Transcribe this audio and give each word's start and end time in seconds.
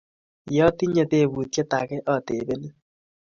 Ye 0.53 0.61
atinye 0.67 1.03
teputyet 1.11 1.71
ake 1.79 1.97
atebenin 2.13 2.73